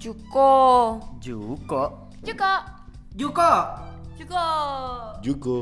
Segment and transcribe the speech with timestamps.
[0.00, 0.96] Juko.
[1.20, 2.08] Juko.
[2.24, 2.52] Juko.
[3.12, 3.50] Juko.
[4.16, 4.44] Juko.
[5.20, 5.56] Juko.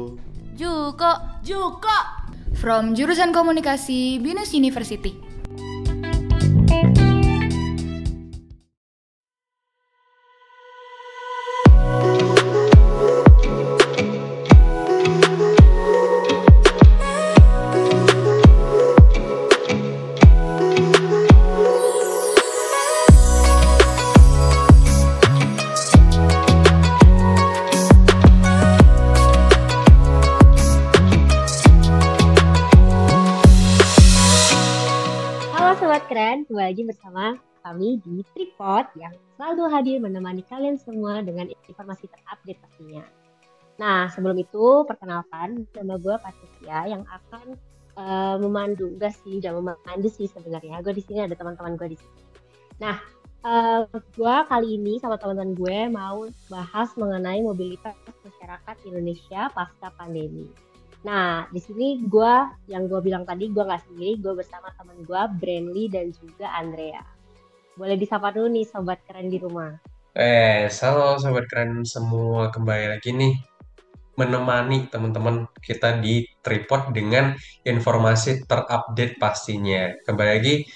[0.54, 1.11] Juko.
[1.42, 1.96] Juko.
[2.54, 5.27] From jurusan komunikasi Binus University.
[36.88, 43.05] Bersama kami di Tripod yang selalu hadir menemani kalian semua dengan informasi terupdate pastinya.
[43.78, 47.55] Nah, sebelum itu perkenalkan nama gue Patricia yang akan
[47.98, 50.83] eh, memandu, enggak sih, udah memandu sih sebenarnya.
[50.83, 52.22] Gue di sini ada teman-teman gue di sini.
[52.83, 52.97] Nah,
[53.47, 57.95] eh, gue kali ini sama teman-teman gue mau bahas mengenai mobilitas
[58.27, 60.50] masyarakat Indonesia pasca pandemi.
[61.07, 62.33] Nah, di sini gue
[62.67, 67.03] yang gue bilang tadi gue nggak sendiri, gue bersama teman gue Brandly dan juga Andrea.
[67.79, 69.79] Boleh disapa dulu nih sobat keren di rumah.
[70.19, 73.39] Eh, halo sobat keren semua kembali lagi nih
[74.19, 79.95] menemani teman-teman kita di Tripod dengan informasi terupdate pastinya.
[80.03, 80.67] Kembali lagi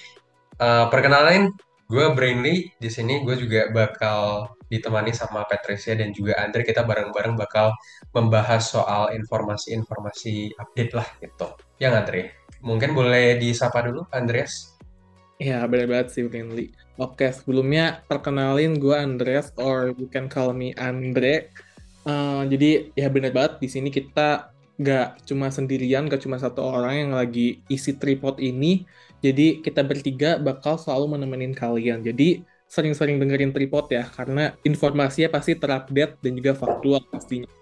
[0.63, 1.51] eh, perkenalan
[1.91, 7.37] gue Brainly di sini gue juga bakal ditemani sama Patricia dan juga Andre kita bareng-bareng
[7.37, 7.77] bakal
[8.17, 11.53] membahas soal informasi-informasi update lah gitu.
[11.77, 12.23] Yang Andre,
[12.65, 14.73] mungkin boleh disapa dulu Andreas.
[15.43, 16.71] Ya, benar banget sih, Brinley.
[16.97, 21.51] Oke, sebelumnya perkenalin gue Andreas, or you can call me Andre.
[22.07, 26.95] Eh, jadi, ya benar banget, di sini kita nggak cuma sendirian, nggak cuma satu orang
[26.95, 28.87] yang lagi isi tripod ini.
[29.19, 32.07] Jadi, kita bertiga bakal selalu menemenin kalian.
[32.07, 37.53] Jadi, sering-sering dengerin tripod ya, karena informasinya pasti terupdate dan juga faktual pastinya.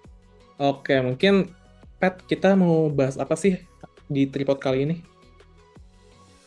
[0.54, 1.50] Oke, mungkin,
[1.98, 3.58] Pat, kita mau bahas apa sih
[4.06, 4.96] di tripod kali ini?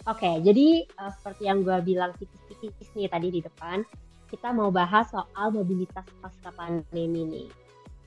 [0.07, 3.83] Oke, jadi eh, seperti yang gue bilang tipis-tipis nih tadi di depan,
[4.31, 7.49] kita mau bahas soal mobilitas pasca pandemi nih.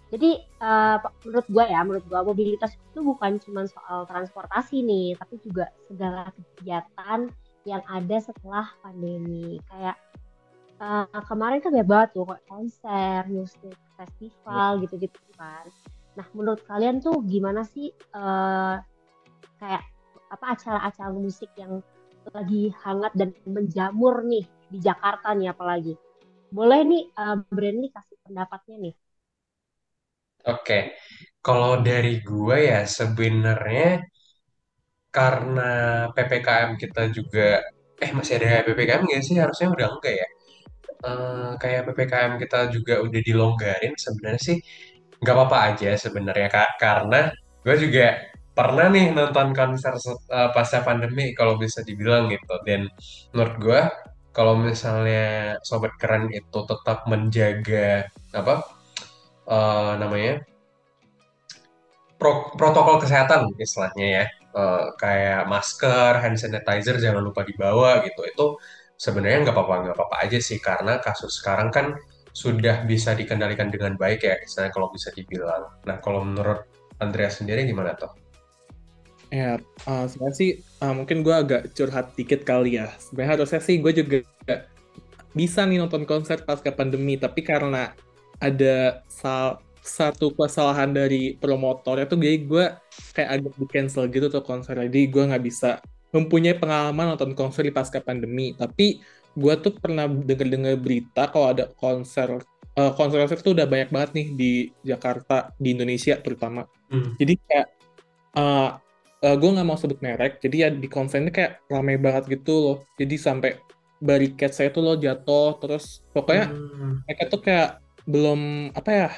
[0.08, 0.96] Jadi eh,
[1.28, 6.32] menurut gue ya, menurut gue mobilitas itu bukan cuma soal transportasi nih, tapi juga segala
[6.32, 7.28] kegiatan
[7.68, 9.60] yang ada setelah pandemi.
[9.68, 10.00] Kayak
[10.82, 15.66] eh, kemarin kan banyak banget tuh konser, musik, festival gitu-gitu kan.
[16.16, 18.74] Nah, menurut kalian tuh gimana sih eh,
[19.60, 19.82] kayak
[20.34, 21.80] apa acara-acara musik yang
[22.34, 25.94] lagi hangat dan menjamur nih di Jakarta nih apalagi.
[26.50, 28.94] Boleh nih uh, Brandly kasih pendapatnya nih.
[30.46, 30.94] Oke,
[31.42, 34.06] kalau dari gue ya sebenarnya
[35.16, 35.70] karena
[36.14, 37.62] PPKM kita juga,
[38.04, 39.36] eh masih ada PPKM nggak sih?
[39.42, 40.26] Harusnya udah enggak ya.
[41.04, 44.58] Eh, kayak PPKM kita juga udah dilonggarin sebenarnya sih
[45.22, 46.70] nggak apa-apa aja sebenarnya Kak.
[46.80, 47.20] Karena
[47.64, 48.06] gue juga
[48.56, 52.54] pernah nih nonton konser se- eh, pasca pandemi kalau bisa dibilang gitu.
[52.68, 52.88] Dan
[53.34, 53.80] menurut gue
[54.36, 58.54] kalau misalnya Sobat Keren itu tetap menjaga apa
[59.48, 60.34] eh, namanya
[62.20, 64.26] pro- protokol kesehatan istilahnya ya
[64.56, 68.46] Eh, kayak masker, hand sanitizer jangan lupa dibawa gitu itu
[68.96, 71.96] sebenarnya nggak apa-apa nggak apa-apa aja sih karena kasus sekarang kan
[72.36, 75.72] sudah bisa dikendalikan dengan baik ya istilahnya kalau bisa dibilang.
[75.88, 76.68] Nah kalau menurut
[77.00, 78.12] Andrea sendiri gimana tuh?
[79.32, 79.56] Ya,
[79.88, 82.92] eh, sebenarnya sih eh, mungkin gue agak curhat dikit kali ya.
[83.00, 84.16] Sebenarnya harusnya sih gue juga
[85.32, 87.92] bisa nih nonton konser pasca pandemi, tapi karena
[88.40, 92.64] ada sal- satu kesalahan dari promotornya tuh jadi gue
[93.14, 94.76] kayak agak di cancel gitu tuh konser.
[94.76, 95.80] Jadi gue nggak bisa
[96.16, 98.56] mempunyai pengalaman nonton konser di pasca pandemi.
[98.56, 99.04] Tapi
[99.36, 102.40] gue tuh pernah denger-dengar berita kalau ada konser
[102.76, 106.64] eh, konser-konser tuh udah banyak banget nih di Jakarta, di Indonesia terutama.
[106.88, 107.12] Hmm.
[107.20, 107.66] Jadi kayak
[108.36, 108.70] eh,
[109.36, 112.78] gue nggak mau sebut merek, jadi ya di konsernya kayak ramai banget gitu loh.
[112.96, 113.50] Jadi sampai
[113.96, 117.00] bariket saya tuh loh jatuh, terus pokoknya Hmm.
[117.08, 119.10] mereka tuh kayak belum apa ya,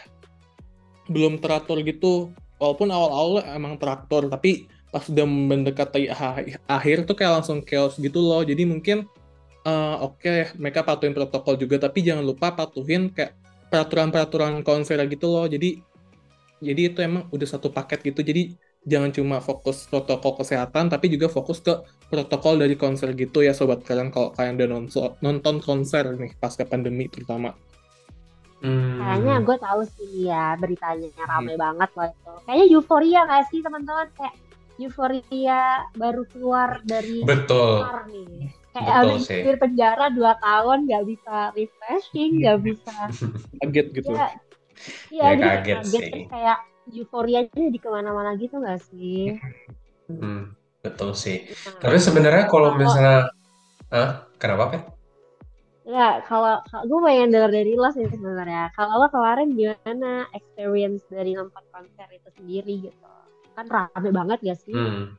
[1.11, 2.31] belum teratur gitu.
[2.59, 6.09] Walaupun awal-awal emang teratur, tapi pas udah mendekati
[6.65, 8.41] akhir tuh kayak langsung chaos gitu loh.
[8.45, 9.05] Jadi mungkin
[9.65, 13.37] eh, oke mereka patuhin protokol juga, tapi jangan lupa patuhin kayak
[13.69, 15.47] peraturan-peraturan konser gitu loh.
[15.47, 15.81] Jadi
[16.59, 18.25] jadi itu emang udah satu paket gitu.
[18.25, 18.57] Jadi
[18.89, 21.77] jangan cuma fokus protokol kesehatan, tapi juga fokus ke
[22.09, 26.65] protokol dari konser gitu ya sobat kalian kalau kalian udah nonton, nonton konser nih pasca
[26.65, 27.53] pandemi terutama.
[28.59, 28.99] Hmm.
[28.99, 32.33] Kayaknya gue tahu sih ya beritanya rame banget loh itu.
[32.43, 34.09] Kayaknya euforia gak sih teman-teman?
[34.19, 34.35] Kayak
[34.79, 35.63] euforia
[35.95, 37.83] baru keluar dari Betul.
[38.09, 38.47] nih.
[38.71, 39.43] kayak Betul habis sih.
[39.43, 42.95] di penjara dua tahun nggak bisa refreshing nggak bisa
[43.61, 44.29] kaget gitu ya
[45.11, 46.23] iya Ya, jadi kayak kaget kaget sih.
[46.31, 46.59] kayak
[46.89, 49.37] euforianya jadi ke mana-mana gitu nggak sih
[50.09, 51.45] Hmm, betul sih.
[51.45, 53.29] Nah, Tapi sebenarnya kalau misalnya,
[53.93, 54.83] ah, kenapa, Pet?
[55.85, 61.01] ya kalau kalau- gue pengen denger dari lo sih sebenarnya kalau lo kemarin gimana experience
[61.09, 63.09] dari nonton konser itu sendiri gitu
[63.59, 65.19] kan rame banget gak sih Hmm,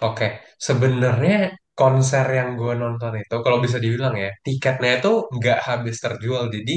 [0.00, 0.26] oke.
[0.66, 6.50] Sebenarnya konser yang gue nonton itu, kalau bisa dibilang ya, tiketnya itu nggak habis terjual,
[6.50, 6.74] jadi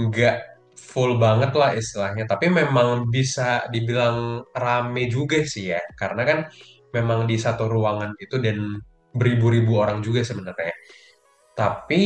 [0.00, 0.36] nggak
[0.78, 2.24] full banget lah istilahnya.
[2.30, 6.38] Tapi memang bisa dibilang rame juga sih ya, karena kan
[6.96, 8.58] memang di satu ruangan itu dan
[9.12, 10.72] beribu-ribu orang juga sebenarnya.
[11.58, 12.02] Tapi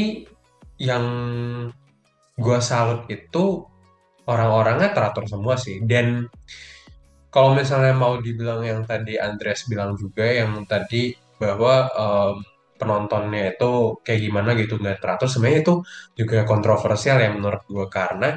[0.80, 1.04] yang
[2.44, 3.44] gue salut itu
[4.26, 5.82] orang-orangnya teratur semua sih.
[5.84, 6.26] Dan
[7.34, 12.34] kalau misalnya mau dibilang yang tadi Andreas bilang juga, yang tadi bahwa em,
[12.80, 13.70] penontonnya itu
[14.04, 15.74] kayak gimana gitu nggak teratur, sebenarnya itu
[16.18, 18.28] juga kontroversial ya menurut gue karena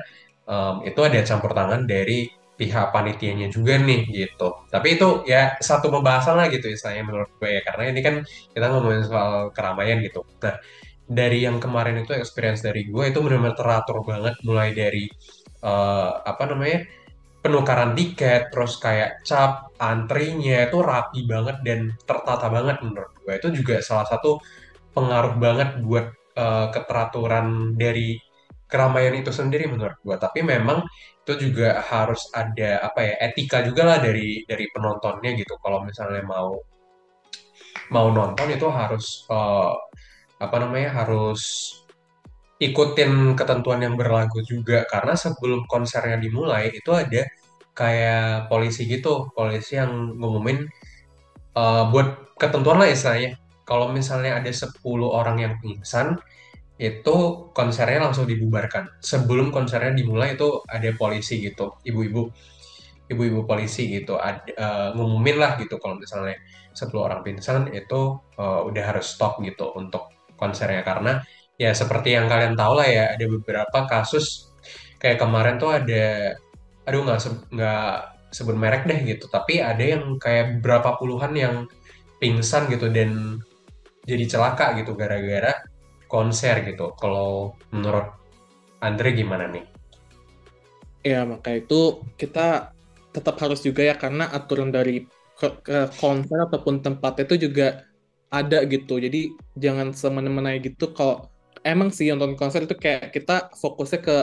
[0.47, 4.49] em, itu ada campur tangan dari pihak panitianya juga nih gitu.
[4.71, 8.15] Tapi itu ya satu pembahasan lah gitu istilahnya menurut gue ya karena ini kan
[8.55, 10.23] kita ngomongin soal keramaian gitu.
[10.43, 10.55] Nah
[11.05, 15.03] dari yang kemarin itu experience dari gue itu benar-benar teratur banget mulai dari
[15.63, 16.79] eh, apa namanya
[17.45, 23.33] penukaran tiket, terus kayak cap, antrinya itu rapi banget dan tertata banget menurut gue.
[23.37, 24.41] Itu juga salah satu
[24.97, 28.17] pengaruh banget buat eh, keteraturan dari
[28.65, 30.17] keramaian itu sendiri menurut gue.
[30.17, 30.81] Tapi memang
[31.21, 35.53] itu juga harus ada apa ya etika juga lah dari dari penontonnya gitu.
[35.61, 36.57] Kalau misalnya mau
[37.93, 39.73] mau nonton itu harus eh,
[40.41, 41.41] apa namanya harus
[42.59, 44.87] ikutin ketentuan yang berlaku juga.
[44.87, 47.27] Karena sebelum konsernya dimulai itu ada
[47.75, 49.29] kayak polisi gitu.
[49.35, 50.63] Polisi yang ngumumin
[51.55, 53.39] eh, buat ketentuan lah istilahnya.
[53.65, 56.21] Kalau misalnya ada 10 orang yang pingsan
[56.77, 57.15] itu
[57.55, 58.99] konsernya langsung dibubarkan.
[59.01, 61.79] Sebelum konsernya dimulai itu ada polisi gitu.
[61.83, 62.29] Ibu-ibu
[63.11, 64.17] ibu-ibu polisi gitu.
[64.19, 66.37] Ad, eh, ngumumin lah gitu kalau misalnya
[66.75, 70.83] 10 orang pingsan itu eh, udah harus stop gitu untuk konsernya.
[70.85, 71.19] Karena
[71.55, 74.51] ya seperti yang kalian tahu lah ya ada beberapa kasus
[74.99, 76.35] kayak kemarin tuh ada
[76.83, 77.19] aduh nggak
[77.55, 77.91] nggak
[78.35, 81.55] sebut merek deh gitu tapi ada yang kayak berapa puluhan yang
[82.19, 83.39] pingsan gitu dan
[84.05, 85.55] jadi celaka gitu gara-gara
[86.05, 88.13] konser gitu kalau menurut
[88.83, 89.65] Andre gimana nih?
[91.05, 92.73] Ya, maka itu kita
[93.13, 95.05] tetap harus juga ya karena aturan dari
[95.97, 97.85] konser ataupun tempat itu juga
[98.29, 99.01] ada gitu.
[99.01, 101.29] Jadi jangan semena-mena gitu kalau
[101.65, 104.15] emang sih nonton konser itu kayak kita fokusnya ke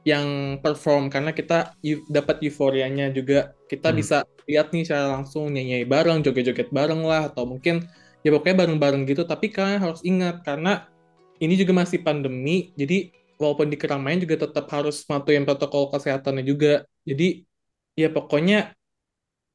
[0.00, 1.76] yang perform karena kita
[2.08, 3.52] dapat euforianya juga.
[3.68, 3.98] Kita Hmm.
[4.00, 4.16] bisa
[4.48, 7.84] lihat nih secara langsung nyanyi bareng, joget-joget bareng lah atau mungkin
[8.24, 9.22] ya pokoknya bareng-bareng gitu.
[9.28, 10.88] Tapi kalian harus ingat karena
[11.40, 16.84] ini juga masih pandemi, jadi walaupun di keramaian juga tetap harus mematuhi protokol kesehatannya juga.
[17.08, 17.44] Jadi
[17.96, 18.76] ya pokoknya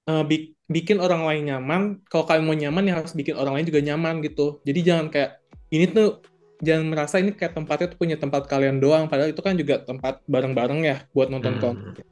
[0.10, 1.82] eh, bi- bikin orang lain nyaman.
[2.10, 4.62] Kalau kalian mau nyaman ya harus bikin orang lain juga nyaman gitu.
[4.68, 5.32] Jadi jangan kayak
[5.74, 6.22] ini tuh
[6.64, 9.08] jangan merasa ini kayak tempatnya tuh punya tempat kalian doang.
[9.12, 11.62] Padahal itu kan juga tempat bareng-bareng ya buat nonton Hmm.
[11.64, 12.04] konser.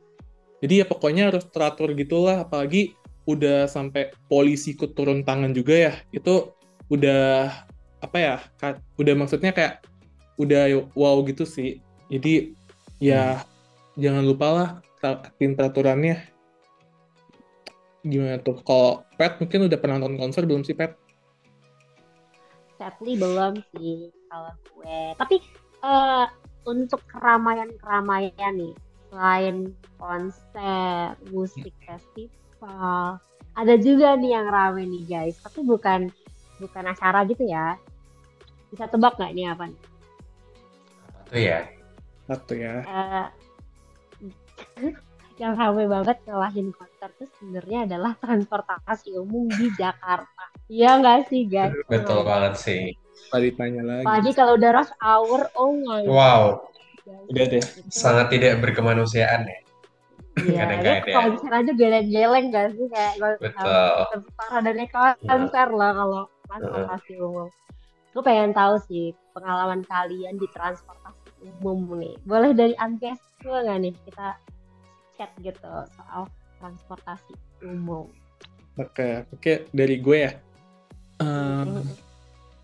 [0.63, 2.43] Jadi ya pokoknya harus teratur gitulah.
[2.47, 2.95] Apalagi
[3.27, 5.93] udah sampai polisi ikut turun tangan juga ya.
[6.11, 6.55] Itu
[6.91, 7.51] udah
[8.03, 8.35] apa ya?
[8.99, 9.83] Udah maksudnya kayak
[10.39, 11.79] udah wow gitu sih.
[12.07, 12.55] Jadi
[13.03, 13.43] ya
[13.99, 14.69] jangan lupa lah
[15.03, 16.31] taati peraturannya.
[18.03, 18.59] Gimana tuh?
[18.63, 20.95] Kalau Pet mungkin udah pernah nonton konser belum sih Pet?
[22.83, 24.99] Sadly belum sih kalau gue.
[25.15, 25.39] Tapi
[25.87, 26.25] eh,
[26.67, 28.75] untuk keramaian-keramaian nih,
[29.07, 33.23] selain konser, musik festival,
[33.55, 35.39] ada juga nih yang rame nih guys.
[35.39, 36.11] Tapi bukan
[36.59, 37.79] bukan acara gitu ya.
[38.67, 39.71] Bisa tebak nggak ini apa?
[39.71, 39.79] nih?
[41.23, 41.59] Itu ya.
[42.27, 42.83] Satu ya.
[42.83, 43.27] Eh,
[45.41, 50.43] yang rame banget ngalahin konser tuh sebenarnya adalah transportasi umum di Jakarta.
[50.71, 51.75] Iya nggak sih guys?
[51.87, 52.81] Betul Oh banget sih.
[53.29, 54.03] Tadi tanya lagi.
[54.05, 56.69] Apalagi kalau udah rush hour, oh my Wow,
[57.03, 57.25] god.
[57.33, 57.63] Udah deh.
[57.63, 59.59] Itu- sangat tidak berkemanusiaan ya.
[60.33, 60.97] Iya, Kadang-kadang.
[60.97, 64.61] itu konser aja geleng-geleng gak sih kayak gue Betul.
[64.65, 67.47] dari konser lah kalau transportasi umum.
[68.13, 72.17] Gue pengen tahu sih pengalaman kalian di transportasi umum nih.
[72.25, 74.27] Boleh dari Andreas gue nggak nih kita
[75.13, 76.25] chat gitu soal
[76.63, 77.35] transportasi
[77.67, 78.07] umum.
[78.79, 80.31] Oke, oke dari gue ya.
[81.19, 81.83] Ehm,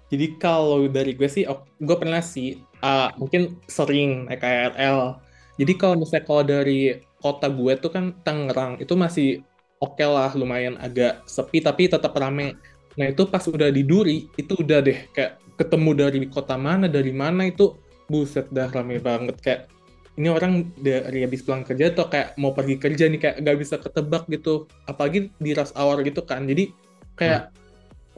[0.07, 5.19] jadi kalau dari gue sih, oh, gue pernah sih, ah, mungkin sering naik KRL.
[5.59, 9.43] Jadi kalau misalnya kalau dari kota gue tuh kan Tangerang, itu masih
[9.83, 12.55] oke lah, lumayan agak sepi tapi tetap rame.
[12.95, 17.11] Nah itu pas udah di Duri, itu udah deh kayak ketemu dari kota mana dari
[17.11, 17.75] mana itu
[18.07, 19.61] buset dah rame banget kayak
[20.19, 23.79] ini orang dari habis pulang kerja atau kayak mau pergi kerja nih kayak nggak bisa
[23.79, 24.67] ketebak gitu.
[24.83, 26.43] Apalagi di rush hour gitu kan.
[26.43, 26.75] Jadi
[27.15, 27.55] kayak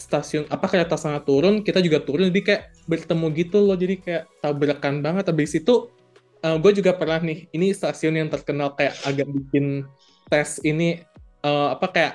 [0.01, 2.33] stasiun apa kereta sana turun kita juga turun.
[2.33, 3.77] Jadi kayak bertemu gitu loh.
[3.77, 5.29] Jadi kayak tabrakan banget.
[5.29, 5.93] Habis itu
[6.41, 9.85] uh, gue juga pernah nih ini stasiun yang terkenal kayak agak bikin
[10.25, 11.05] tes ini
[11.45, 12.13] uh, apa kayak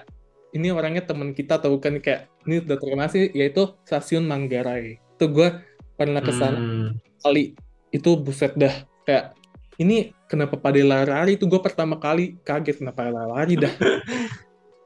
[0.50, 4.98] ini orangnya teman kita atau bukan kayak ini udah terkenal sih yaitu stasiun Manggarai.
[5.14, 5.62] Itu gue
[5.94, 7.22] pernah ke sana hmm.
[7.22, 7.54] kali.
[7.94, 8.82] Itu buset dah.
[9.06, 9.38] Kayak
[9.76, 11.36] ini kenapa pada lari-lari?
[11.36, 13.74] Itu gue pertama kali kaget kenapa lari-lari dah.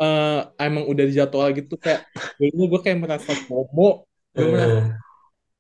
[0.01, 2.07] Uh, emang udah dijadwal gitu kayak
[2.39, 4.97] dulu gue kayak merasa FOMO gue merasa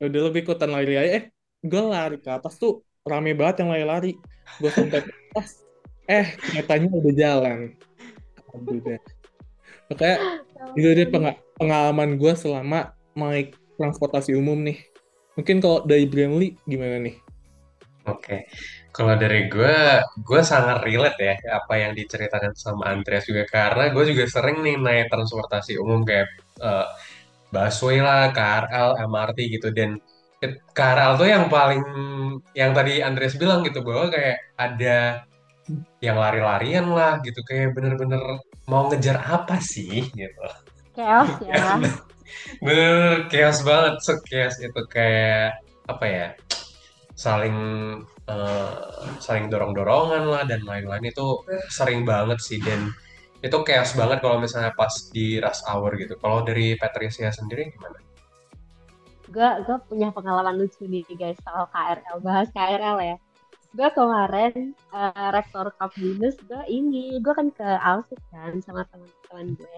[0.00, 1.08] ya udah lebih ikutan lari-lari.
[1.14, 1.24] Eh
[1.62, 4.18] gue lari ke atas tuh rame banget yang lari-lari.
[4.58, 5.62] Gue sampai ke atas.
[6.10, 7.58] Eh keretanya udah jalan.
[8.50, 9.20] Alhamdulillah
[9.98, 10.46] kayak
[10.78, 11.06] itu dia
[11.58, 14.78] pengalaman gue selama naik transportasi umum nih.
[15.34, 17.16] Mungkin kalau dari Brandly gimana nih?
[18.06, 18.44] Oke,
[18.90, 19.76] kalau dari gue,
[20.26, 24.76] gue sangat relate ya apa yang diceritakan sama Andreas juga karena gue juga sering nih
[24.78, 26.26] naik transportasi umum kayak
[26.58, 26.86] uh,
[27.54, 29.98] busway lah, KRL, MRT gitu dan
[30.74, 31.82] KRL tuh yang paling
[32.56, 35.22] yang tadi Andreas bilang gitu bahwa kayak ada
[36.02, 40.44] yang lari-larian lah gitu kayak bener-bener mau ngejar apa sih gitu.
[40.98, 41.78] Chaos ya.
[42.64, 46.28] bener chaos banget, so chaos itu kayak apa ya?
[47.20, 47.56] saling
[48.30, 52.94] uh, saling dorong-dorongan lah dan lain-lain itu sering banget sih dan
[53.40, 56.14] itu chaos banget kalau misalnya pas di rush hour gitu.
[56.20, 57.98] Kalau dari Patricia sendiri gimana?
[59.30, 63.16] Gue gue punya pengalaman lucu nih guys soal KRL bahas KRL ya.
[63.70, 69.56] Gue kemarin uh, rektor Cup Binus gue ini gue kan ke Alsut kan sama teman-teman
[69.56, 69.76] gue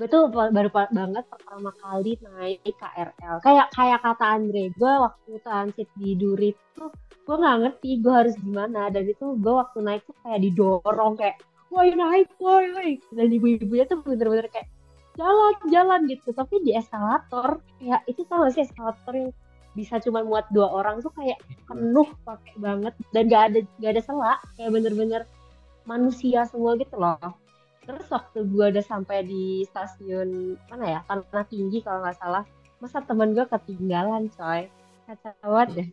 [0.00, 5.92] gue tuh baru banget pertama kali naik KRL kayak kayak kata Andre gue waktu transit
[5.92, 6.88] di Duri tuh
[7.28, 8.88] gue nggak ngerti gue harus gimana.
[8.88, 11.36] Dan itu gue waktu naik tuh kayak didorong kayak
[11.68, 14.66] woi naik woi dan ibu-ibunya tuh bener-bener kayak
[15.20, 16.32] jalan jalan gitu.
[16.32, 19.30] Tapi di eskalator kayak itu sama sih eskalator yang
[19.76, 21.38] bisa cuma muat dua orang tuh kayak
[21.68, 22.96] penuh pakai banget.
[23.12, 25.22] Dan gak ada gak ada selak kayak bener-bener
[25.84, 27.16] manusia semua gitu loh
[27.96, 32.44] terus waktu gue udah sampai di stasiun mana ya tanah tinggi kalau nggak salah
[32.80, 34.66] masa temen gue ketinggalan coy.
[35.04, 35.88] Kacau deh.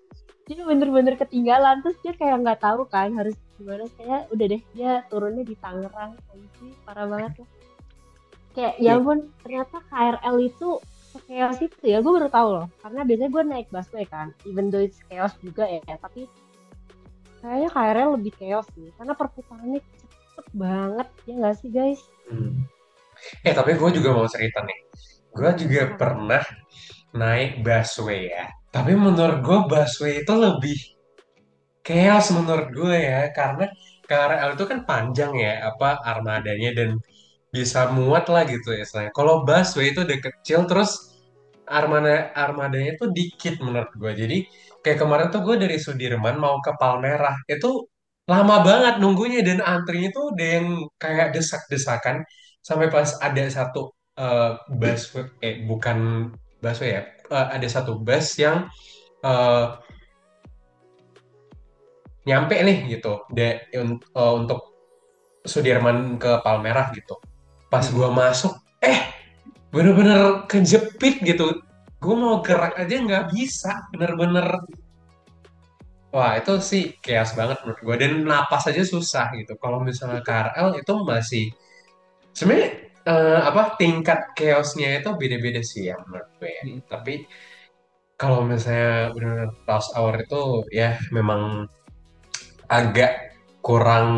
[0.47, 3.83] Dia bener-bener ketinggalan terus dia kayak nggak tahu kan harus gimana.
[3.99, 6.15] Kayak udah deh dia turunnya di Tangerang.
[6.57, 7.49] Sih parah banget lah.
[8.55, 8.91] Kayak ya iya.
[8.97, 10.69] ampun ternyata KRL itu
[11.27, 12.67] chaos itu ya gue baru tahu loh.
[12.79, 16.25] Karena biasanya gue naik busway kan even though it's chaos juga ya tapi
[17.43, 18.87] kayaknya KRL lebih chaos sih.
[18.95, 21.99] Karena perputarannya cepet banget ya nggak sih guys
[22.31, 22.63] hmm.
[23.43, 24.79] eh tapi gue juga mau cerita nih
[25.35, 26.43] gue juga pernah
[27.13, 30.79] naik busway ya tapi menurut gue busway itu lebih
[31.83, 33.67] chaos menurut gue ya karena
[34.07, 36.89] KRL itu kan panjang ya apa armadanya dan
[37.51, 39.09] bisa muat lah gitu ya saya.
[39.11, 41.15] Kalau busway itu udah kecil terus
[41.67, 44.11] armada armadanya tuh dikit menurut gue.
[44.15, 44.37] Jadi
[44.83, 47.87] kayak kemarin tuh gue dari Sudirman mau ke Palmerah itu
[48.27, 50.67] lama banget nunggunya dan antrinya tuh udah yang
[50.99, 52.27] kayak desak-desakan
[52.59, 56.29] sampai pas ada satu uh, bus eh bukan
[56.59, 58.67] bus ya uh, ada satu bus yang
[59.23, 59.79] uh,
[62.27, 64.75] nyampe nih gitu de, uh, untuk
[65.47, 67.15] Sudirman ke Palmerah gitu
[67.71, 67.95] pas hmm.
[67.95, 69.07] gua masuk eh
[69.71, 71.63] bener-bener kejepit gitu
[71.97, 74.45] gue mau gerak aja nggak bisa bener-bener
[76.17, 77.95] Wah, itu sih chaos banget menurut gue.
[78.01, 79.53] Dan napas aja susah gitu.
[79.61, 81.45] Kalau misalnya KRL itu masih
[82.33, 82.69] sebenarnya
[83.05, 86.49] uh, apa tingkat chaosnya itu beda-beda sih ya menurut gue.
[86.49, 86.61] Ya.
[86.65, 86.81] Hmm.
[86.89, 87.13] Tapi
[88.17, 90.41] kalau misalnya benar rush hour itu
[90.73, 91.69] ya memang
[92.65, 94.09] agak kurang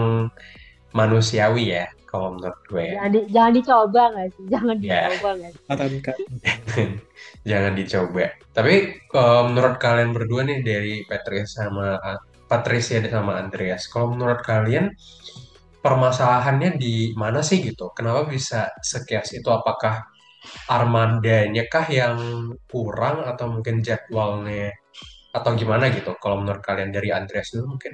[0.96, 2.94] manusiawi ya kalau menurut gue ya.
[2.98, 4.44] Jangan, di, jangan dicoba nggak sih?
[4.50, 4.82] Jangan ya.
[4.82, 5.64] dicoba nggak sih?
[7.50, 8.26] jangan dicoba.
[8.50, 8.76] Tapi
[9.14, 12.02] uh, menurut kalian berdua nih dari Patricia sama
[12.50, 14.90] Patricia sama Andreas, kalau menurut kalian
[15.86, 17.94] permasalahannya di mana sih gitu?
[17.94, 19.46] Kenapa bisa sekias itu?
[19.54, 20.10] Apakah
[20.66, 22.18] armadanya kah yang
[22.66, 24.74] kurang atau mungkin jadwalnya
[25.30, 26.18] atau gimana gitu?
[26.18, 27.94] Kalau menurut kalian dari Andreas dulu mungkin?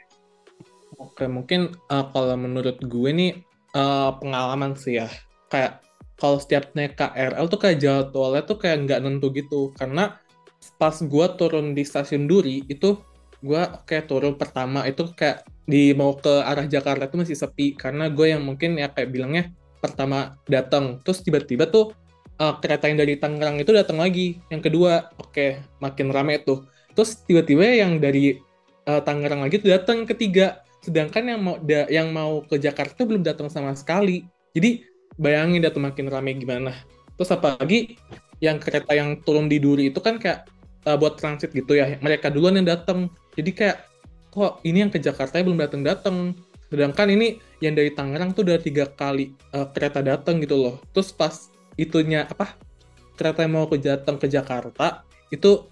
[0.95, 3.31] Oke, mungkin uh, kalau menurut gue nih
[3.75, 5.11] uh, pengalaman sih ya.
[5.51, 5.83] Kayak
[6.15, 9.75] kalau setiap naik KRL tuh kayak jadwalnya tuh kayak nggak nentu gitu.
[9.75, 10.17] Karena
[10.79, 12.97] pas gue turun di stasiun Duri itu
[13.45, 17.75] gue kayak turun pertama itu kayak di mau ke arah Jakarta itu masih sepi.
[17.75, 19.51] Karena gue yang mungkin ya kayak bilangnya
[19.83, 21.93] pertama datang terus tiba-tiba tuh
[22.41, 25.11] uh, kereta yang dari Tangerang itu datang lagi yang kedua.
[25.19, 26.65] Oke makin rame tuh.
[26.95, 28.39] Terus tiba-tiba yang dari
[28.87, 33.25] uh, Tangerang lagi tuh datang ketiga sedangkan yang mau da, yang mau ke Jakarta belum
[33.25, 34.29] datang sama sekali.
[34.53, 34.85] Jadi
[35.17, 36.71] bayangin tuh makin rame gimana.
[37.17, 37.97] Terus apalagi
[38.39, 40.45] yang kereta yang turun di Duri itu kan kayak
[40.85, 41.97] uh, buat transit gitu ya.
[41.99, 43.09] Mereka duluan yang datang.
[43.33, 43.77] Jadi kayak
[44.29, 46.37] kok ini yang ke Jakarta belum datang datang.
[46.69, 50.75] Sedangkan ini yang dari Tangerang tuh udah tiga kali uh, kereta datang gitu loh.
[50.93, 52.55] Terus pas itunya apa
[53.15, 55.67] kereta yang mau ke datang ke Jakarta itu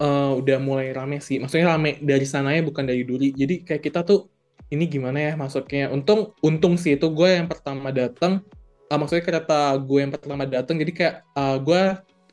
[0.00, 1.40] uh, udah mulai rame sih.
[1.40, 3.32] Maksudnya rame dari sananya bukan dari Duri.
[3.32, 4.28] Jadi kayak kita tuh
[4.72, 8.42] ini gimana ya masuknya untung untung sih itu gue yang pertama datang
[8.90, 11.82] uh, maksudnya kereta gue yang pertama datang jadi kayak uh, gue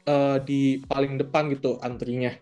[0.09, 2.33] uh, di paling depan gitu antrinya.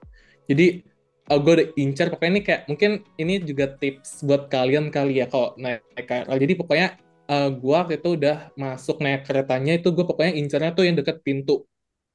[0.48, 0.84] Jadi
[1.32, 5.28] oh, gue udah incar pokoknya ini kayak mungkin ini juga tips buat kalian kali ya
[5.32, 6.88] kalau naik KRL jadi pokoknya
[7.32, 11.24] uh, gue waktu itu udah masuk naik keretanya itu gue pokoknya incarnya tuh yang deket
[11.24, 11.68] pintu.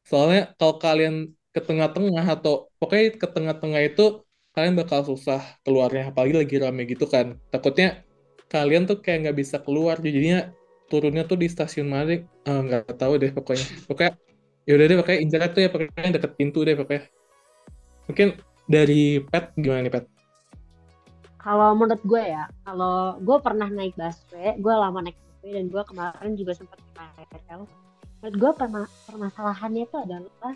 [0.07, 4.21] Soalnya kalau kalian ke tengah-tengah atau pokoknya ke tengah-tengah itu
[4.53, 8.05] kalian bakal susah keluarnya apalagi lagi rame gitu kan takutnya
[8.53, 10.53] kalian tuh kayak nggak bisa keluar jadinya
[10.93, 14.13] turunnya tuh di stasiun mana eh, nggak uh, tahu deh pokoknya pokoknya
[14.69, 17.03] ya udah deh pokoknya incarnya tuh ya pokoknya deket pintu deh pokoknya
[18.05, 18.29] mungkin
[18.67, 20.05] dari Pet gimana nih Pet?
[21.39, 25.83] Kalau menurut gue ya, kalau gue pernah naik busway, gue lama naik busway dan gue
[25.87, 27.63] kemarin juga sempat KRL.
[28.19, 28.53] Menurut gue
[29.07, 30.55] permasalahannya itu adalah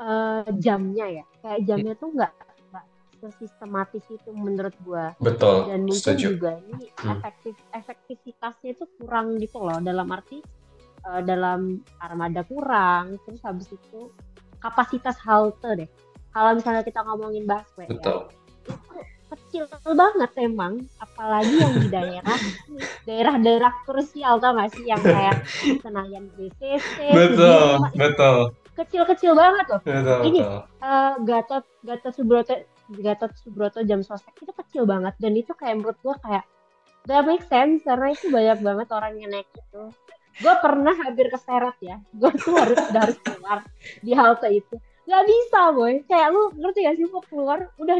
[0.00, 2.32] uh, jamnya ya, kayak jamnya tuh nggak
[3.36, 5.04] sistematis itu menurut gue.
[5.20, 5.68] Betul.
[5.68, 6.40] Dan mungkin setuju.
[6.40, 7.20] juga ini hmm.
[7.20, 10.40] efektif efektivitasnya itu kurang gitu loh dalam arti
[11.04, 14.08] uh, dalam armada kurang, terus habis itu
[14.60, 15.90] kapasitas halte deh
[16.30, 18.18] kalau misalnya kita ngomongin busway ya, Betul.
[18.94, 19.64] ya kecil
[19.94, 22.38] banget emang apalagi yang di daerah
[23.06, 25.46] daerah-daerah krusial tau gak sih yang kayak
[25.86, 28.50] Senayan BCC betul betul
[28.84, 29.80] kecil-kecil banget loh.
[29.84, 30.60] Betul, ini betul.
[30.80, 32.54] Uh, Gatot Gatot Subroto
[32.90, 36.44] Gatot Subroto jam sosek itu kecil banget dan itu kayak menurut gue kayak
[37.08, 39.82] gak make sense karena itu banyak banget orang yang naik itu.
[40.40, 41.96] Gue pernah hampir keseret ya.
[42.16, 43.58] Gue tuh harus harus keluar
[44.00, 44.74] di halte itu.
[45.04, 45.94] Nggak bisa boy.
[46.08, 47.98] Kayak lu ngerti gak sih mau keluar udah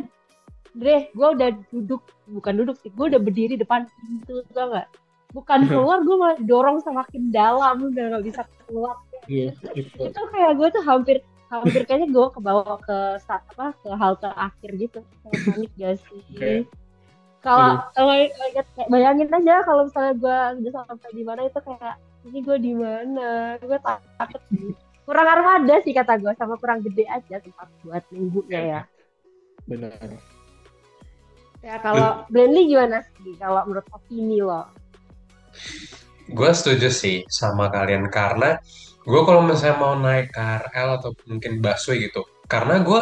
[0.70, 2.02] deh gue udah duduk.
[2.30, 4.88] Bukan duduk sih gue udah berdiri depan pintu tau gak
[5.30, 8.96] bukan keluar gue malah dorong semakin dalam udah gak bisa keluar.
[9.28, 10.00] Iya, itu.
[10.00, 11.16] itu kayak gue tuh hampir
[11.50, 14.98] hampir kayaknya gue kebawa ke apa ke halte akhir gitu.
[15.26, 16.66] Panik gak sih?
[17.40, 18.14] Kalau kalau
[18.92, 20.38] bayangin aja kalau misalnya gue
[20.68, 21.96] udah sampai di mana itu kayak
[22.28, 23.56] ini gue di mana?
[23.64, 23.78] Gue
[24.20, 24.76] takut sih.
[25.08, 28.80] Kurang armada sih kata gue sama kurang gede aja tempat buat minggunya ya.
[29.66, 29.96] Benar.
[31.60, 33.36] Ya kalau Blenly gimana sih?
[33.36, 34.79] Kalau menurut opini lo
[36.30, 38.58] gue setuju sih sama kalian karena
[39.02, 43.00] gue kalau misalnya mau naik KRL atau mungkin busway gitu karena gue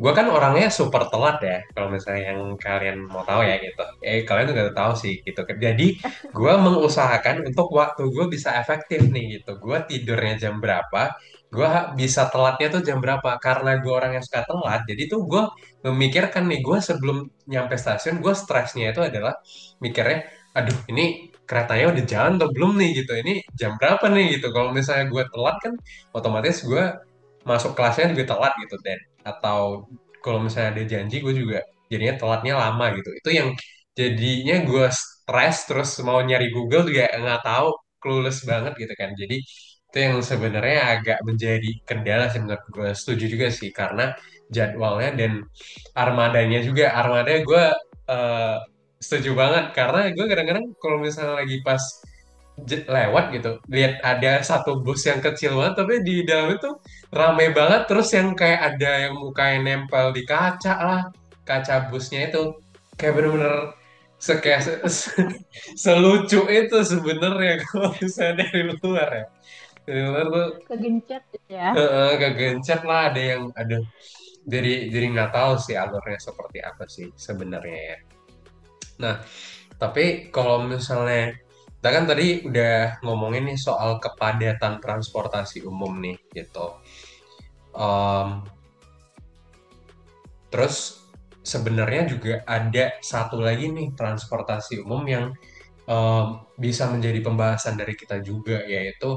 [0.00, 3.84] gue kan orangnya super telat ya kalau misalnya yang kalian mau tahu ya gitu.
[4.00, 5.44] Eh kalian juga tahu sih gitu.
[5.44, 6.00] Jadi
[6.38, 9.60] gue mengusahakan untuk waktu gue bisa efektif nih gitu.
[9.60, 14.46] Gue tidurnya jam berapa gue bisa telatnya tuh jam berapa karena gue orang yang suka
[14.46, 15.42] telat jadi tuh gue
[15.82, 19.34] memikirkan nih gue sebelum nyampe stasiun gue stresnya itu adalah
[19.82, 22.90] mikirnya aduh ini keretanya udah jalan atau belum nih?
[23.02, 23.12] Gitu.
[23.22, 24.38] Ini jam berapa nih?
[24.38, 24.46] Gitu.
[24.54, 25.72] Kalau misalnya gue telat kan
[26.14, 26.84] otomatis gue
[27.42, 28.98] masuk kelasnya juga telat gitu dan.
[29.26, 29.90] Atau
[30.24, 31.58] kalau misalnya ada janji gue juga
[31.90, 33.10] jadinya telatnya lama gitu.
[33.20, 33.48] Itu yang
[33.98, 37.68] jadinya gue stres terus mau nyari Google juga nggak tahu
[38.02, 39.10] clueless banget gitu kan.
[39.18, 39.36] Jadi
[39.90, 44.14] itu yang sebenarnya agak menjadi kendala sih menurut gue setuju juga sih karena
[44.54, 45.32] jadwalnya dan
[45.98, 46.94] armadanya juga.
[46.94, 47.64] Armada gue
[48.06, 48.56] uh,
[49.00, 51.80] setuju banget karena gue kadang-kadang kalau misalnya lagi pas
[52.68, 56.76] lewat gitu lihat ada satu bus yang kecil banget tapi di dalam itu
[57.08, 61.02] rame banget terus yang kayak ada yang mukanya nempel di kaca lah
[61.50, 62.54] kaca busnya itu.
[62.94, 63.54] Kayak bener-bener
[64.20, 65.10] kayak se se
[65.74, 69.26] selucu itu sebenarnya kalau misalnya dari luar ya.
[69.88, 71.68] Dari luar tuh kegencet ya.
[71.74, 73.82] Uh, kegencet lah ada yang ada
[74.44, 77.98] jadi jadi nggak tahu sih alurnya seperti apa sih sebenarnya ya
[79.00, 79.24] nah
[79.80, 81.32] tapi kalau misalnya
[81.80, 86.76] kita kan tadi udah ngomongin nih soal kepadatan transportasi umum nih gitu.
[87.72, 88.44] Um,
[90.52, 91.00] terus
[91.40, 95.32] sebenarnya juga ada satu lagi nih transportasi umum yang
[95.88, 99.16] um, bisa menjadi pembahasan dari kita juga yaitu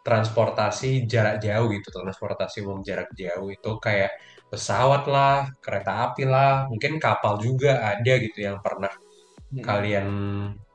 [0.00, 4.16] transportasi jarak jauh gitu transportasi umum jarak jauh itu kayak
[4.48, 8.88] pesawat lah kereta api lah mungkin kapal juga ada gitu yang pernah
[9.52, 9.62] hmm.
[9.62, 10.08] kalian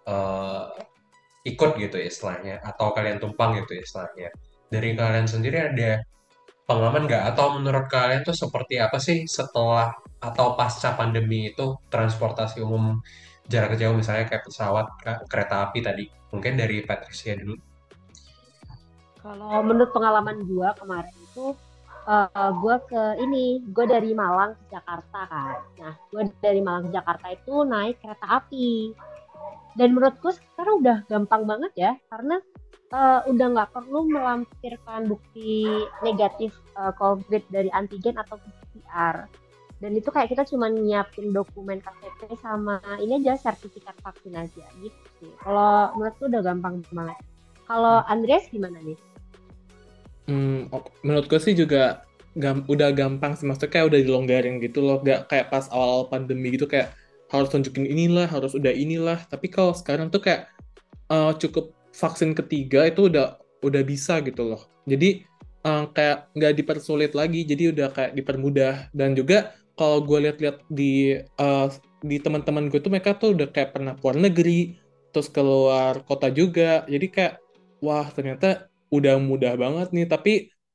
[0.08, 0.72] uh,
[1.46, 4.30] ikut gitu ya istilahnya atau kalian tumpang gitu ya istilahnya.
[4.66, 6.02] dari kalian sendiri ada
[6.66, 7.24] pengalaman nggak?
[7.34, 12.98] Atau menurut kalian tuh seperti apa sih setelah atau pasca pandemi itu transportasi umum
[13.46, 14.90] jarak jauh misalnya kayak pesawat,
[15.30, 16.06] kereta api tadi?
[16.34, 17.56] Mungkin dari Patricia dulu.
[19.22, 21.54] Kalau menurut pengalaman gue kemarin itu,
[22.06, 25.58] uh, gue ke ini, gue dari Malang ke Jakarta kan.
[25.82, 28.94] Nah, gue dari Malang ke Jakarta itu naik kereta api.
[29.76, 32.40] Dan menurut gue sekarang udah gampang banget ya, karena
[32.96, 35.68] uh, udah nggak perlu melampirkan bukti
[36.06, 39.28] negatif uh, COVID dari antigen atau PCR.
[39.84, 45.04] Dan itu kayak kita cuma nyiapin dokumen KTP sama ini aja sertifikat vaksin aja gitu
[45.20, 45.32] sih.
[45.44, 47.20] Kalau menurut gue udah gampang banget.
[47.68, 48.96] Kalau Andreas gimana nih?
[50.26, 50.74] Hmm,
[51.06, 52.02] menurut gue sih juga
[52.34, 56.54] gam- udah gampang sih, maksudnya kayak udah dilonggarin gitu loh, gak kayak pas awal pandemi
[56.54, 56.98] gitu kayak
[57.30, 59.22] harus tunjukin inilah, harus udah inilah.
[59.30, 60.50] Tapi kalau sekarang tuh kayak
[61.14, 64.62] uh, cukup vaksin ketiga itu udah udah bisa gitu loh.
[64.86, 65.26] Jadi
[65.66, 68.90] uh, kayak nggak dipersulit lagi, jadi udah kayak dipermudah.
[68.94, 71.68] Dan juga kalau gue lihat-lihat di uh,
[72.06, 74.78] di teman-teman gue tuh mereka tuh udah kayak pernah keluar negeri,
[75.10, 76.86] terus keluar kota juga.
[76.86, 77.34] Jadi kayak
[77.82, 80.06] wah ternyata udah mudah banget nih.
[80.10, 80.34] Tapi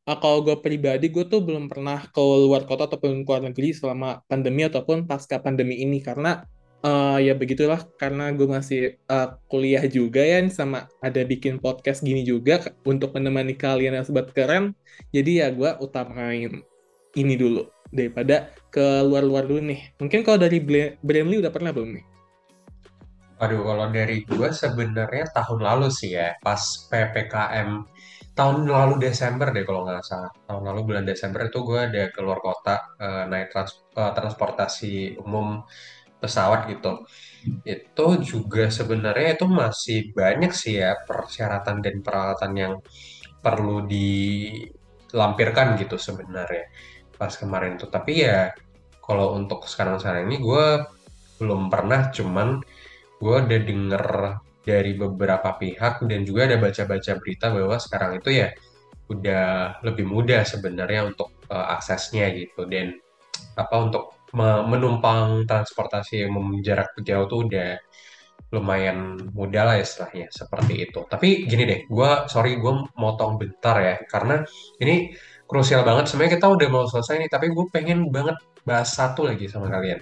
[0.09, 3.75] uh, kalau gue pribadi gue tuh belum pernah ke luar kota ataupun ke luar negeri
[3.77, 6.03] selama pandemi ataupun pasca pandemi ini.
[6.03, 6.43] Karena
[6.83, 12.27] uh, ya begitulah karena gue masih uh, kuliah juga ya sama ada bikin podcast gini
[12.27, 14.75] juga untuk menemani kalian yang sobat keren.
[15.15, 16.63] Jadi ya gue utamain
[17.19, 19.99] ini dulu daripada ke luar-luar dulu nih.
[19.99, 20.63] Mungkin kalau dari
[21.03, 22.10] Brandly udah pernah belum nih
[23.41, 26.61] Waduh, kalau dari gue sebenarnya tahun lalu sih ya, pas
[26.93, 27.89] PPKM
[28.37, 30.29] tahun lalu Desember deh kalau nggak salah.
[30.45, 35.65] Tahun lalu bulan Desember itu gue ada keluar kota uh, naik trans uh, transportasi umum
[36.21, 37.01] pesawat gitu.
[37.65, 42.75] Itu juga sebenarnya itu masih banyak sih ya persyaratan dan peralatan yang
[43.41, 46.69] perlu dilampirkan gitu sebenarnya
[47.17, 47.89] pas kemarin itu.
[47.89, 48.53] Tapi ya
[49.01, 50.67] kalau untuk sekarang-sekarang ini gue
[51.41, 52.61] belum pernah, cuman
[53.21, 54.05] gue udah denger
[54.65, 58.49] dari beberapa pihak dan juga ada baca-baca berita bahwa sekarang itu ya
[59.11, 62.97] udah lebih mudah sebenarnya untuk uh, aksesnya gitu dan
[63.59, 64.15] apa untuk
[64.71, 67.83] menumpang transportasi umum jarak jauh tuh udah
[68.55, 71.03] lumayan mudah lah istilahnya seperti itu.
[71.07, 74.47] Tapi gini deh, gue sorry gue motong bentar ya karena
[74.79, 75.11] ini
[75.51, 76.15] krusial banget.
[76.15, 79.99] Sebenarnya kita udah mau selesai nih, tapi gue pengen banget bahas satu lagi sama kalian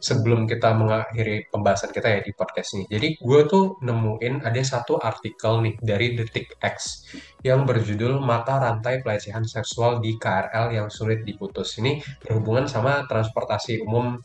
[0.00, 2.84] sebelum kita mengakhiri pembahasan kita ya di podcast ini.
[2.88, 7.08] Jadi gue tuh nemuin ada satu artikel nih dari Detik X
[7.42, 11.78] yang berjudul Mata Rantai Pelecehan Seksual di KRL yang Sulit Diputus.
[11.80, 14.18] Ini berhubungan sama transportasi umum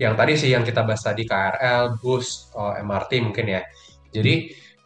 [0.00, 3.62] yang tadi sih yang kita bahas tadi KRL, bus, eh, MRT mungkin ya.
[4.12, 4.34] Jadi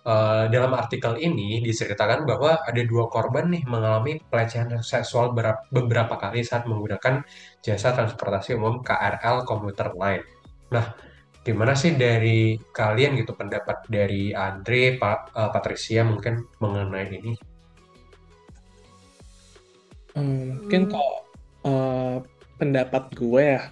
[0.06, 5.34] Uh, dalam artikel ini diceritakan bahwa ada dua korban nih mengalami pelecehan seksual
[5.74, 7.26] beberapa kali saat menggunakan
[7.66, 10.22] jasa transportasi umum KRL komuter lain.
[10.70, 10.94] Nah,
[11.42, 17.34] gimana sih dari kalian gitu pendapat dari Andre, Pak uh, Patricia mungkin mengenai ini?
[20.14, 21.14] Hmm, mungkin kalau
[21.66, 22.16] uh,
[22.56, 23.62] pendapat gue ya,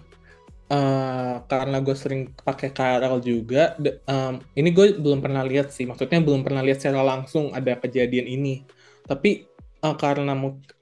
[0.74, 3.78] uh, karena gue sering pakai KRL juga,
[4.10, 8.26] um, ini gue belum pernah lihat sih, maksudnya belum pernah lihat secara langsung ada kejadian
[8.26, 8.66] ini.
[9.06, 9.53] Tapi
[9.84, 10.32] uh, karena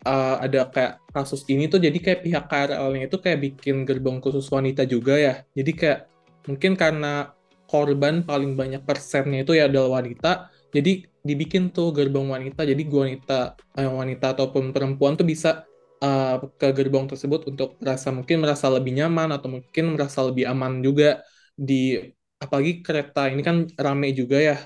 [0.07, 4.47] uh, ada kayak kasus ini tuh, jadi kayak pihak KRL-nya itu kayak bikin gerbong khusus
[4.49, 5.35] wanita juga ya.
[5.59, 5.99] Jadi kayak
[6.47, 7.35] mungkin karena
[7.67, 12.63] korban paling banyak persennya itu ya adalah wanita, jadi dibikin tuh gerbong wanita.
[12.63, 15.67] Jadi wanita, eh, wanita ataupun perempuan tuh bisa
[16.03, 20.83] uh, ke gerbong tersebut untuk merasa mungkin merasa lebih nyaman atau mungkin merasa lebih aman
[20.83, 21.23] juga
[21.55, 21.99] di
[22.43, 24.57] apalagi kereta ini kan rame juga ya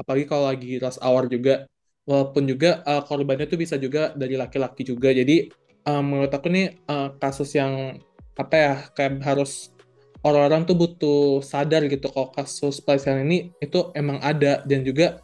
[0.00, 1.70] apalagi kalau lagi rush hour juga
[2.08, 5.50] walaupun juga uh, korbannya itu bisa juga dari laki-laki juga jadi
[5.86, 7.98] uh, menurut aku nih uh, kasus yang
[8.34, 9.70] apa ya kayak harus
[10.24, 15.20] orang-orang tuh butuh sadar gitu kalau kasus pelecehan ini itu emang ada dan juga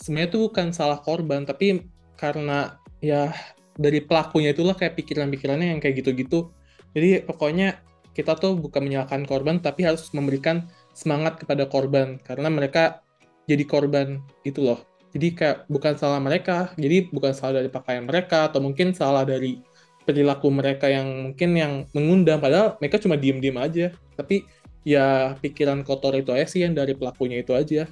[0.00, 3.32] sebenarnya itu bukan salah korban tapi karena ya
[3.76, 6.50] dari pelakunya itulah kayak pikiran-pikirannya yang kayak gitu-gitu.
[6.96, 7.80] Jadi pokoknya
[8.16, 10.64] kita tuh bukan menyalahkan korban, tapi harus memberikan
[10.96, 13.04] semangat kepada korban karena mereka
[13.44, 14.80] jadi korban itu loh.
[15.16, 19.64] Jadi kayak bukan salah mereka, jadi bukan salah dari pakaian mereka atau mungkin salah dari
[20.04, 23.96] perilaku mereka yang mungkin yang mengundang padahal mereka cuma diem-diem aja.
[24.12, 24.44] Tapi
[24.84, 27.88] ya pikiran kotor itu aja sih yang dari pelakunya itu aja.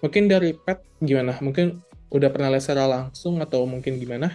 [0.00, 1.36] Mungkin dari pet gimana?
[1.44, 1.76] Mungkin
[2.08, 4.32] udah pernah secara langsung atau mungkin gimana?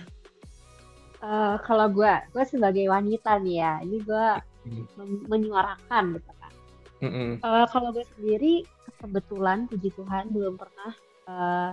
[1.17, 4.25] Uh, kalau gue, gue sebagai wanita nih ya, ini gue
[4.69, 5.25] hmm.
[5.25, 6.53] menyuarakan gitu kan.
[7.01, 7.29] Mm -hmm.
[7.41, 8.61] uh, kalau gue sendiri
[9.01, 10.93] kebetulan puji Tuhan belum pernah
[11.25, 11.71] uh,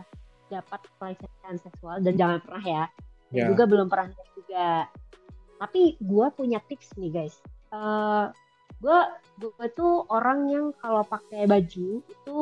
[0.54, 2.84] dapat pelecehan seksual dan jangan pernah ya.
[3.28, 3.46] dan Ya.
[3.50, 4.86] juga belum pernah juga.
[5.58, 7.34] Tapi gue punya tips nih guys.
[7.72, 8.24] Eh
[8.78, 8.98] gue
[9.40, 12.38] gue tuh orang yang kalau pakai baju itu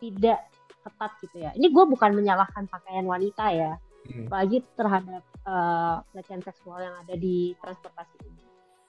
[0.00, 0.48] tidak
[0.82, 1.50] ketat gitu ya.
[1.54, 3.72] Ini gue bukan menyalahkan pakaian wanita ya,
[4.04, 4.28] Hmm.
[4.28, 8.42] apalagi terhadap eh, pelecehan seksual yang ada di transportasi ini.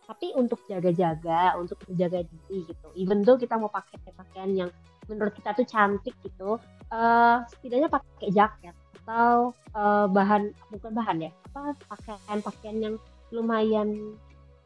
[0.06, 2.88] Tapi untuk jaga-jaga, untuk menjaga diri gitu.
[2.94, 4.70] Even though kita mau pakai pakaian yang
[5.10, 6.62] menurut kita tuh cantik gitu,
[6.94, 12.96] eh setidaknya pakai jaket atau eh, bahan bukan bahan ya, apa pakaian-pakaian yang
[13.34, 14.18] lumayan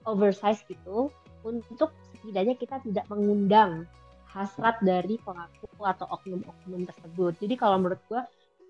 [0.07, 1.11] oversize gitu
[1.43, 3.87] untuk setidaknya kita tidak mengundang
[4.29, 7.33] hasrat dari pelaku atau oknum-oknum tersebut.
[7.39, 8.27] Jadi kalau menurut gua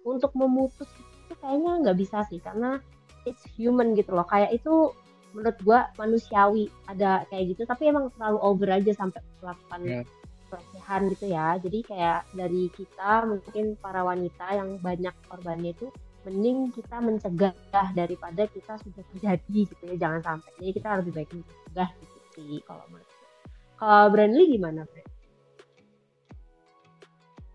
[0.08, 2.80] untuk memutus itu kayaknya nggak bisa sih karena
[3.28, 4.26] it's human gitu loh.
[4.26, 4.94] Kayak itu
[5.36, 10.02] menurut gua manusiawi ada kayak gitu tapi emang terlalu over aja sampai melakukan Ya.
[10.50, 11.48] pelecehan gitu ya.
[11.62, 15.94] Jadi kayak dari kita mungkin para wanita yang banyak korbannya itu
[16.26, 17.54] mending kita mencegah
[17.96, 22.60] daripada kita sudah terjadi gitu ya jangan sampai jadi kita lebih baik mencegah gitu sih
[22.68, 23.30] kalau menurut gue.
[23.80, 25.12] kalau Brandly gimana Brand?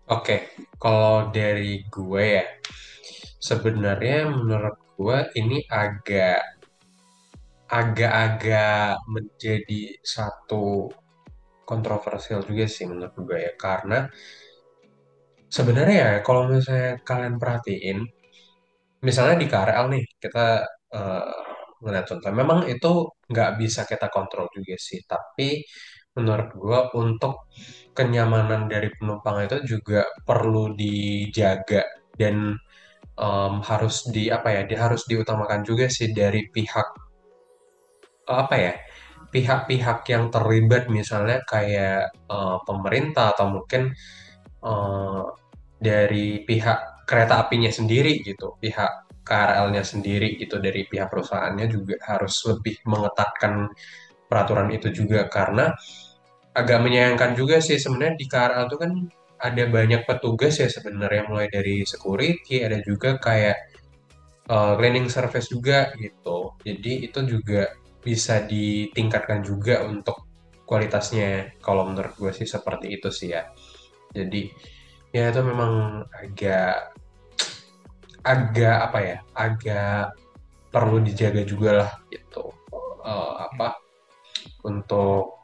[0.05, 2.45] Oke, kalau dari gue ya,
[3.41, 6.54] sebenarnya menurut gue ini agak
[7.69, 10.89] agak-agak menjadi satu
[11.65, 14.07] kontroversial juga sih menurut gue ya, karena
[15.55, 17.97] sebenarnya ya kalau misalnya kalian perhatiin,
[19.07, 20.45] misalnya di KRL nih kita
[20.95, 21.33] eh,
[21.83, 22.91] ngeliat contoh, memang itu
[23.31, 25.61] nggak bisa kita kontrol juga sih, tapi
[26.17, 27.33] menurut gue untuk
[27.97, 31.83] kenyamanan dari penumpang itu juga perlu dijaga
[32.19, 32.55] dan
[33.19, 36.87] em, harus di apa ya, dia harus diutamakan juga sih dari pihak
[38.27, 38.73] apa ya,
[39.33, 43.93] pihak-pihak yang terlibat misalnya kayak eh, pemerintah atau mungkin
[44.65, 45.23] eh,
[45.79, 52.35] dari pihak kereta apinya sendiri gitu, pihak KRL-nya sendiri gitu dari pihak perusahaannya juga harus
[52.45, 53.69] lebih mengetatkan
[54.29, 55.25] peraturan itu juga.
[55.29, 55.73] Karena
[56.55, 58.91] agak menyayangkan juga sih sebenarnya di KRL itu kan
[59.35, 63.57] ada banyak petugas ya sebenarnya mulai dari security ada juga kayak
[64.47, 66.55] uh, cleaning service juga gitu.
[66.63, 67.67] Jadi itu juga
[68.05, 70.29] bisa ditingkatkan juga untuk
[70.69, 73.49] kualitasnya kalau menurut gue sih seperti itu sih ya.
[74.13, 74.53] Jadi
[75.09, 76.93] ya itu memang agak
[78.21, 80.13] agak apa ya agak
[80.69, 82.53] perlu dijaga juga lah gitu.
[83.05, 83.81] Uh, apa
[84.65, 85.41] untuk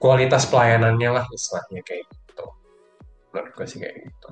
[0.00, 2.46] kualitas pelayanannya lah istilahnya kayak gitu.
[3.36, 4.30] Menurut gue sih kayak gitu.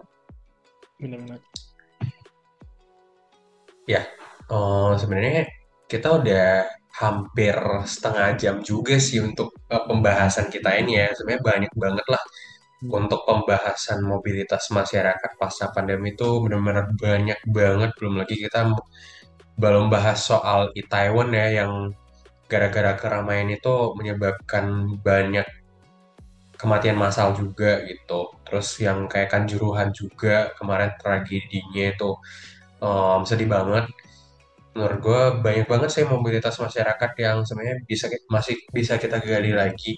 [1.05, 1.40] Benar-benar.
[4.47, 5.51] Oh, sebenarnya
[5.90, 6.46] kita udah
[6.96, 11.07] hampir setengah jam juga sih untuk eh, pembahasan kita ini ya.
[11.16, 12.22] Sebenarnya banyak banget lah
[12.99, 17.90] untuk pembahasan mobilitas masyarakat pasca pandemi itu benar-benar banyak banget.
[17.99, 18.61] Belum lagi kita
[19.57, 21.72] belum bahas soal Itaewon ya yang
[22.51, 25.46] gara-gara keramaian itu menyebabkan banyak
[26.61, 28.33] kematian massal juga gitu.
[28.46, 32.11] Terus yang kayak Kanjuruhan juga kemarin tragedinya itu
[32.85, 33.85] em, sedih banget
[34.77, 39.97] menurut gue banyak banget sih mobilitas masyarakat yang sebenarnya bisa masih bisa kita gali lagi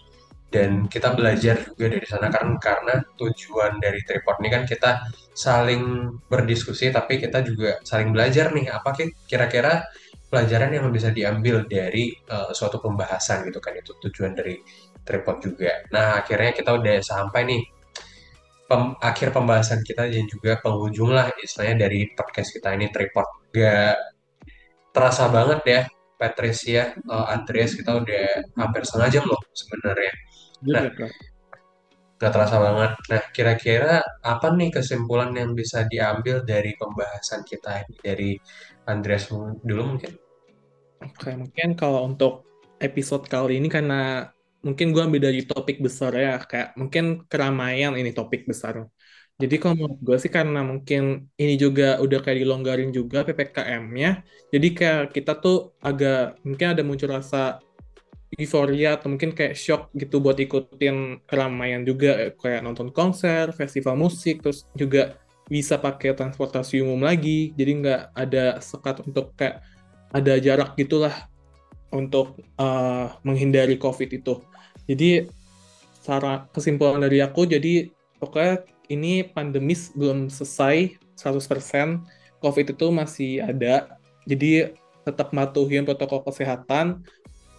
[0.49, 4.91] dan kita belajar juga dari sana kan karena tujuan dari tripod ini kan kita
[5.37, 9.85] saling berdiskusi tapi kita juga saling belajar nih apa ki- kira-kira
[10.33, 14.57] pelajaran yang bisa diambil dari eh, suatu pembahasan gitu kan itu tujuan dari
[15.05, 15.73] tripod juga.
[15.93, 17.62] Nah akhirnya kita udah sampai nih
[18.69, 23.27] pem- akhir pembahasan kita dan juga penghujung lah istilahnya dari podcast kita ini tripod.
[23.53, 23.97] Gak
[24.99, 25.81] terasa banget ya
[26.19, 28.25] Patricia, eh, Andreas kita udah
[28.59, 30.13] hampir setengah jam loh sebenarnya.
[30.67, 31.13] Nah, Juga, Kak.
[32.19, 32.93] nggak terasa banget.
[33.15, 33.95] Nah, kira-kira
[34.27, 38.31] apa nih kesimpulan yang bisa diambil dari pembahasan kita ini dari
[38.91, 39.31] Andreas
[39.63, 40.13] dulu mungkin?
[40.99, 42.43] Oke, mungkin kalau untuk
[42.83, 44.35] episode kali ini karena
[44.67, 48.91] mungkin gue ambil dari topik besar ya, kayak mungkin keramaian ini topik besar.
[49.38, 54.68] Jadi kalau menurut gue sih karena mungkin ini juga udah kayak dilonggarin juga PPKM-nya, jadi
[54.74, 57.62] kayak kita tuh agak mungkin ada muncul rasa
[58.35, 64.42] euforia atau mungkin kayak shock gitu buat ikutin keramaian juga kayak nonton konser, festival musik,
[64.42, 65.14] terus juga
[65.46, 69.62] bisa pakai transportasi umum lagi, jadi nggak ada sekat untuk kayak
[70.11, 71.14] ada jarak gitulah
[71.94, 74.42] untuk uh, menghindari COVID itu.
[74.90, 75.31] Jadi
[76.03, 77.87] cara kesimpulan dari aku jadi
[78.18, 82.03] pokoknya ini pandemis belum selesai 100%,
[82.40, 84.01] COVID itu masih ada.
[84.24, 84.72] Jadi
[85.05, 87.05] tetap matuhin protokol kesehatan.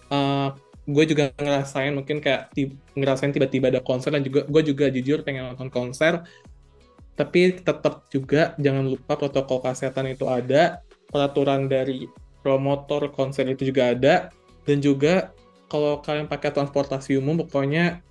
[0.10, 0.54] Uh,
[0.90, 5.22] gue juga ngerasain mungkin kayak ti- ngerasain tiba-tiba ada konser dan juga gue juga jujur
[5.22, 6.26] pengen nonton konser.
[7.14, 12.10] Tapi tetap juga jangan lupa protokol kesehatan itu ada peraturan dari
[12.42, 14.16] promotor konser itu juga ada
[14.64, 15.36] dan juga
[15.68, 18.02] kalau kalian pakai transportasi umum pokoknya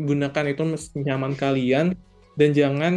[0.00, 0.62] gunakan itu
[0.98, 1.94] nyaman kalian
[2.38, 2.92] dan jangan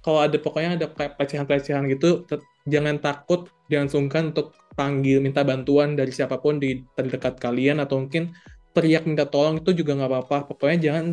[0.00, 2.24] kalau ada pokoknya ada kayak pelecehan-pelecehan gitu
[2.66, 8.04] jangan takut jangan sungkan untuk panggil minta bantuan dari siapa pun di terdekat kalian atau
[8.04, 8.36] mungkin
[8.76, 10.38] teriak minta tolong itu juga nggak apa-apa.
[10.52, 11.04] Pokoknya jangan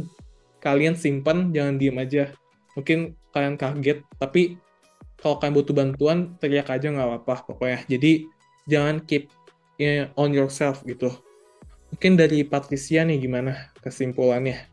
[0.59, 2.23] kalian simpan jangan diem aja.
[2.75, 4.59] Mungkin kalian kaget tapi
[5.15, 7.79] kalau kalian butuh bantuan teriak aja nggak apa-apa pokoknya.
[7.87, 8.27] Jadi
[8.67, 9.31] jangan keep
[10.19, 11.09] on yourself gitu.
[11.95, 14.72] Mungkin dari Patricia nih gimana kesimpulannya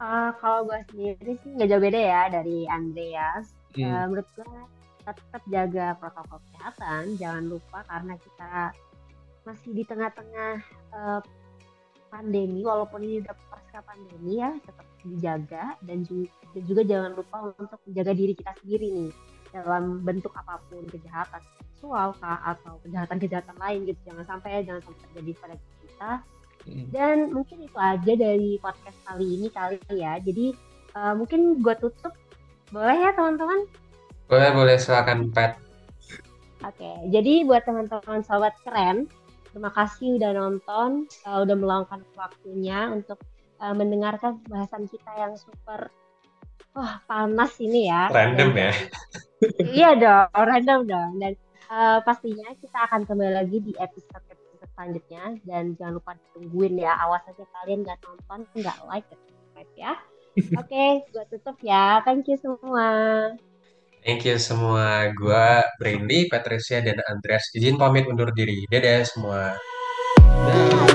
[0.00, 3.84] uh, kalau gue sendiri sih nggak jauh beda ya dari Andreas hmm.
[3.84, 4.48] uh, menurut gue
[5.00, 8.52] tetap jaga protokol kesehatan jangan lupa karena kita
[9.48, 10.54] masih di tengah-tengah
[10.92, 11.20] uh,
[12.10, 17.36] pandemi walaupun ini udah pasca pandemi ya tetap dijaga dan juga, dan juga jangan lupa
[17.56, 19.10] untuk menjaga diri kita sendiri nih
[19.50, 25.00] dalam bentuk apa pun kejahatan seksual kah atau kejahatan-kejahatan lain gitu jangan sampai jangan sampai
[25.10, 26.10] terjadi pada kita.
[26.90, 30.18] Dan mungkin itu aja dari podcast kali ini kali ya.
[30.22, 30.54] Jadi
[30.94, 32.14] uh, mungkin gue tutup.
[32.70, 33.66] Boleh ya teman-teman?
[34.30, 34.76] Boleh boleh.
[34.78, 35.58] Silakan Pat.
[36.62, 36.76] Oke.
[36.76, 39.08] Okay, jadi buat teman-teman sobat keren
[39.50, 43.18] terima kasih udah nonton uh, udah meluangkan waktunya untuk
[43.58, 45.90] uh, mendengarkan bahasan kita yang super
[46.70, 48.06] wah panas ini ya.
[48.14, 48.72] Random ya.
[49.74, 51.10] iya dong, random dong.
[51.18, 51.32] Dan
[51.66, 54.39] uh, pastinya kita akan kembali lagi di episode episode
[54.80, 56.96] selanjutnya dan jangan lupa ditungguin ya.
[57.04, 59.92] Awas aja kalian nggak nonton, nggak like, subscribe ya.
[60.56, 62.00] Oke, okay, gue tutup ya.
[62.00, 62.88] Thank you semua.
[64.00, 65.12] Thank you semua.
[65.12, 67.52] Gue Brandy, Patricia, dan Andreas.
[67.52, 68.64] Izin pamit undur diri.
[68.72, 69.60] Dadah semua.
[70.24, 70.89] Dadah.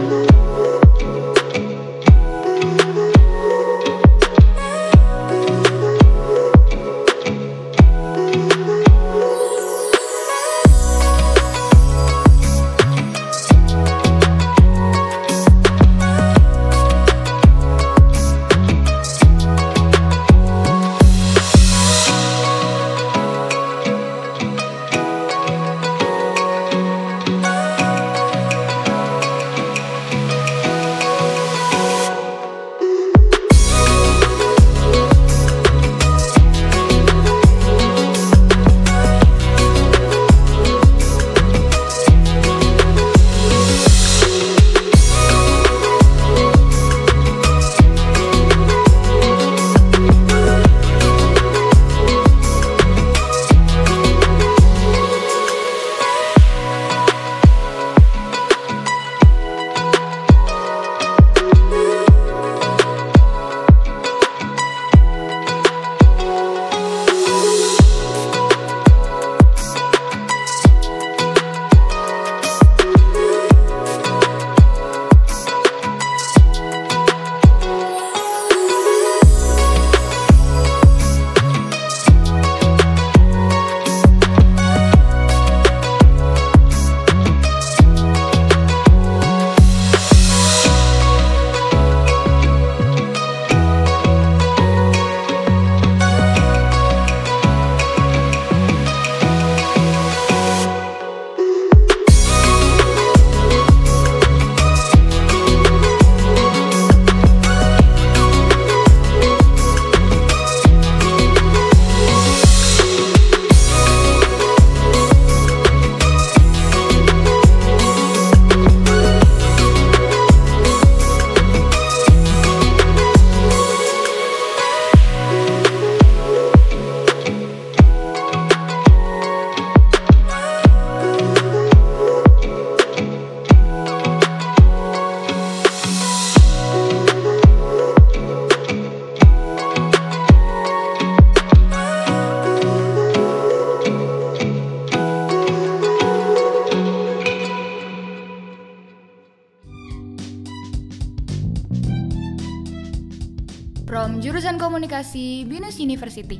[155.95, 156.34] University.